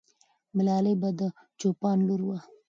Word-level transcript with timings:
ملالۍ 0.55 0.95
به 1.01 1.09
د 1.19 1.21
چوپان 1.59 1.97
لور 2.07 2.21
وه. 2.27 2.39